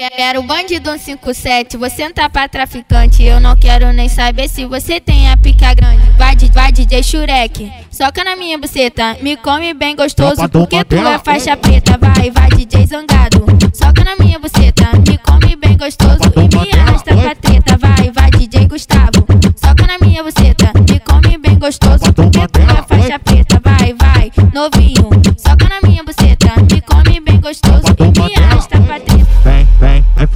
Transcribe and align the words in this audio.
Era 0.00 0.38
o 0.38 0.44
bandido 0.44 0.96
157, 0.96 1.76
você 1.76 2.08
tá 2.12 2.30
pra 2.30 2.48
traficante. 2.48 3.24
Eu 3.24 3.40
não 3.40 3.56
quero 3.56 3.92
nem 3.92 4.08
saber 4.08 4.48
se 4.48 4.64
você 4.64 5.00
tem 5.00 5.28
a 5.28 5.36
pica 5.36 5.74
grande. 5.74 6.08
Vai, 6.16 6.36
vai 6.54 6.70
DJ 6.70 7.02
Shurek, 7.02 7.68
soca 7.90 8.22
na 8.22 8.36
minha 8.36 8.56
buceta. 8.56 9.16
Me 9.20 9.36
come 9.36 9.74
bem 9.74 9.96
gostoso 9.96 10.48
porque 10.50 10.84
tu 10.84 10.94
é 10.94 11.18
faixa 11.18 11.56
preta. 11.56 11.98
Vai, 11.98 12.30
vai 12.30 12.48
DJ 12.48 12.86
Zangado, 12.86 13.44
soca 13.74 14.04
na 14.04 14.14
minha 14.14 14.38
buceta. 14.38 14.88
Me 15.04 15.18
come 15.18 15.56
bem 15.56 15.76
gostoso 15.76 16.32
e 16.36 16.56
me 16.56 16.80
arrasta 16.80 17.16
pra 17.16 17.34
treta. 17.34 17.76
Vai, 17.76 18.12
vai 18.12 18.30
DJ 18.30 18.68
Gustavo, 18.68 19.26
soca 19.56 19.84
na 19.84 19.98
minha 19.98 20.22
buceta. 20.22 20.72
Me 20.88 21.00
come 21.00 21.38
bem 21.38 21.58
gostoso 21.58 22.12
porque 22.14 22.46
tu 22.46 22.57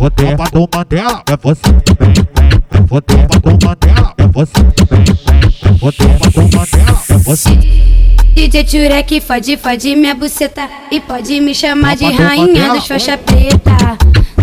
foder, 0.03 0.37
pra 0.37 0.47
do 0.47 0.69
Mandela, 0.75 1.23
é 1.31 1.37
você, 1.37 1.63
vem, 1.71 2.13
vem, 2.13 2.61
vai 2.71 2.89
foder, 2.89 3.29
pra 3.29 3.39
do 3.39 3.51
Mandela, 3.51 4.15
é 4.19 4.27
você, 4.27 4.53
vem, 4.91 5.05
vem, 5.05 5.45
vai 5.63 5.79
foder, 5.79 6.19
pra 6.19 6.31
do 6.31 6.57
Mandela, 6.57 7.03
é 7.09 7.19
você. 7.19 7.93
DJ 8.35 8.65
Turek 8.65 9.21
fode, 9.21 9.57
fode 9.57 9.95
minha 9.95 10.15
buceta. 10.15 10.69
E 10.91 10.99
pode 10.99 11.39
me 11.41 11.55
chamar 11.55 11.95
de 11.95 12.11
rainha 12.11 12.71
dos 12.71 12.89
faixa 12.89 13.17
preta. 13.17 13.77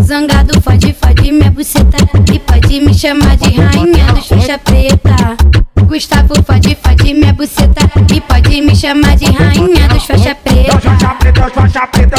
Zangado 0.01 0.61
fode, 0.61 0.93
fode 0.93 1.31
minha 1.31 1.51
buceta. 1.51 1.97
E 2.33 2.39
pode 2.39 2.79
me 2.79 2.93
chamar 2.93 3.35
de 3.35 3.59
rainha 3.59 4.13
dos 4.13 4.27
faixa 4.27 4.57
preta. 4.59 5.35
Gustavo 5.85 6.41
fode, 6.43 6.77
fode 6.81 7.13
minha 7.13 7.33
buceta. 7.33 7.81
E 8.13 8.21
pode 8.21 8.61
me 8.61 8.75
chamar 8.75 9.17
de 9.17 9.25
rainha 9.25 9.87
dos 9.89 10.05
faixa 10.05 10.35
preta. 10.35 10.71
Eu 10.71 10.79
faixa 10.79 11.15
preta, 11.15 11.41
eu 11.41 11.49
faixa 11.49 11.87
preta 11.87 12.18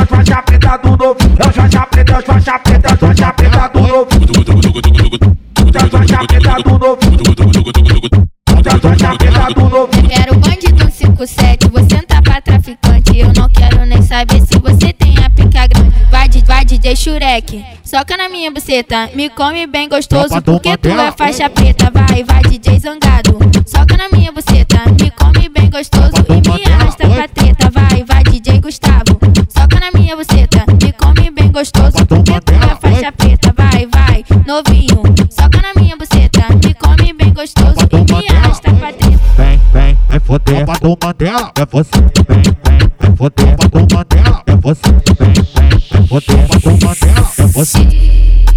saber 14.10 14.40
se 14.40 14.58
você 14.58 14.92
tem 14.92 15.14
a 15.24 15.30
pica 15.30 15.68
grande. 15.68 15.94
Vai, 16.10 16.28
vai 16.44 16.64
DJ 16.64 16.96
Shurek, 16.96 17.64
soca 17.84 18.16
na 18.16 18.28
minha 18.28 18.50
buceta. 18.50 19.08
Me 19.14 19.30
come 19.30 19.68
bem 19.68 19.88
gostoso 19.88 20.42
porque 20.42 20.76
tu 20.76 20.88
é 20.88 21.12
faixa 21.12 21.48
preta. 21.48 21.92
Vai, 21.92 22.24
vai 22.24 22.42
DJ 22.42 22.80
Zangado, 22.80 23.38
soca 23.64 23.96
na 23.96 24.08
minha 24.08 24.32
buceta. 24.32 24.78
Me 25.00 25.12
come 25.12 25.48
bem 25.48 25.70
gostoso 25.70 26.10
e 26.28 26.48
me 26.50 26.72
arrasta 26.72 27.08
pra 27.08 27.28
treta. 27.28 27.70
Vai, 27.70 28.02
vai 28.02 28.24
DJ 28.24 28.60
Gustavo, 28.60 29.16
soca 29.48 29.78
na 29.78 29.92
minha 29.94 30.16
buceta. 30.16 30.64
Me 30.82 30.92
come 30.92 31.30
bem 31.30 31.52
gostoso 31.52 32.04
porque 32.08 32.40
tu 32.40 32.52
é 32.52 32.76
faixa 32.80 33.12
preta. 33.12 33.54
Vai, 33.56 33.86
vai, 33.86 34.24
novinho, 34.44 35.04
soca 35.30 35.62
na 35.62 35.80
minha 35.80 35.96
buceta. 35.96 36.48
Me 36.52 36.74
come 36.74 37.12
bem 37.12 37.32
gostoso 37.32 37.78
e 37.92 38.12
me 38.12 38.28
arrasta 38.28 38.72
pra 38.72 38.92
treta. 38.92 39.20
Vem, 39.36 39.60
vem, 39.72 39.98
vai 40.08 40.18
foder, 40.18 40.64
pra 40.64 40.74
do 40.78 40.98
Mandela, 41.00 41.52
é 41.54 41.64
você. 41.64 41.90
Vem, 42.28 42.42
vem, 42.42 42.90
vai 42.98 43.16
foder, 43.16 43.48
é 43.48 43.68
você. 43.68 43.70
Vem, 43.70 43.86
vem, 43.86 43.86
vai 43.86 43.86
foder, 43.86 43.99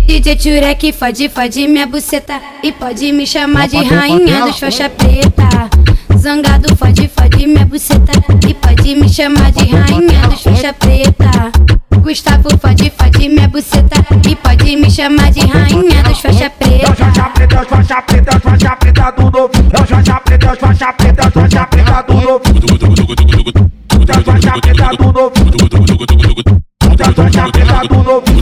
DJ 0.05 0.35
Turek 0.35 0.91
fode, 0.93 1.27
fode 1.29 1.67
minha 1.67 1.87
buceta 1.87 2.39
e 2.61 2.71
pode 2.71 3.11
me 3.11 3.25
chamar 3.25 3.67
de 3.67 3.83
rainha 3.83 4.45
dos 4.45 4.59
faixa 4.59 4.89
preta. 4.91 5.69
Zangado 6.15 6.75
fode, 6.75 7.09
fode 7.09 7.47
minha 7.47 7.65
buceta 7.65 8.11
e 8.47 8.53
pode 8.53 8.95
me 8.95 9.09
chamar 9.09 9.51
de 9.53 9.71
rainha 9.71 10.27
dos 10.27 10.43
faixa 10.43 10.71
preta. 10.73 11.51
Gustavo 11.99 12.49
fode, 12.59 12.91
fode 12.95 13.29
minha 13.29 13.47
buceta 13.47 13.95
e 14.29 14.35
pode 14.35 14.75
me 14.75 14.91
chamar 14.91 15.31
de 15.31 15.39
rainha 15.47 16.03
dos 16.03 16.19
faixa 16.19 16.45
Eu 16.45 16.51
preta. 16.51 16.95
faixa 16.95 17.29
preta, 17.29 17.55
eu 17.55 17.65
faixa 17.65 18.01
preta, 18.03 18.35
eu 18.35 18.39
faixa 18.39 18.75
preta 18.75 19.11
do 19.13 19.23
novo. 19.31 19.51
Eu 19.73 19.87
faixa 19.87 20.19
preta, 20.19 20.45
eu 20.45 20.57
faixa 20.57 20.93
preta, 20.93 21.23
eu 21.23 21.31
faixa 21.31 21.65
preta 21.65 22.01
do 22.03 22.13
novo. 22.13 22.41
Eu 24.05 24.23
faixa 24.23 24.51
preta 24.61 24.97
do 24.97 25.02
novo. 25.23 25.33
Eu 27.05 27.13
faixa 27.13 27.51
preta 27.51 27.87
do 27.87 28.03
novo. 28.03 28.32